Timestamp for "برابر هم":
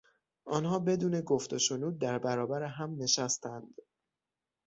2.19-2.95